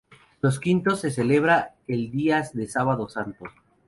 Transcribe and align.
Los 0.41 0.59
Quintos, 0.59 0.99
se 1.01 1.11
celebra 1.11 1.75
el 1.87 2.09
día 2.09 2.43
de 2.55 2.65
Sábado 2.65 3.07
Santo. 3.07 3.45